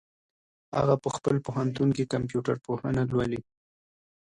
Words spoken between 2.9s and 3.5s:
لولي.